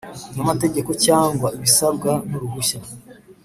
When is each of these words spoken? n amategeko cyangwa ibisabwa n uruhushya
n 0.35 0.37
amategeko 0.43 0.91
cyangwa 1.05 1.47
ibisabwa 1.57 2.11
n 2.29 2.31
uruhushya 2.37 2.79